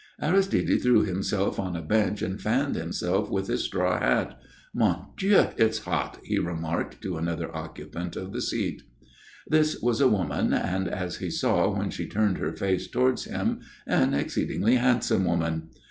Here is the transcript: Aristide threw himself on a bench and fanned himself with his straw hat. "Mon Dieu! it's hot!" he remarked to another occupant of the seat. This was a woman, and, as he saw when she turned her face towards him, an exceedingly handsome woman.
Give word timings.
Aristide 0.19 0.81
threw 0.81 1.03
himself 1.03 1.59
on 1.59 1.75
a 1.75 1.81
bench 1.83 2.23
and 2.23 2.41
fanned 2.41 2.73
himself 2.75 3.29
with 3.29 3.45
his 3.45 3.63
straw 3.65 3.99
hat. 3.99 4.35
"Mon 4.73 5.09
Dieu! 5.15 5.45
it's 5.57 5.77
hot!" 5.77 6.19
he 6.23 6.39
remarked 6.39 7.03
to 7.03 7.17
another 7.19 7.55
occupant 7.55 8.15
of 8.15 8.33
the 8.33 8.41
seat. 8.41 8.81
This 9.45 9.79
was 9.79 10.01
a 10.01 10.07
woman, 10.07 10.53
and, 10.53 10.87
as 10.87 11.17
he 11.17 11.29
saw 11.29 11.77
when 11.77 11.91
she 11.91 12.07
turned 12.09 12.39
her 12.39 12.55
face 12.55 12.87
towards 12.87 13.25
him, 13.25 13.59
an 13.85 14.15
exceedingly 14.15 14.77
handsome 14.77 15.23
woman. 15.23 15.69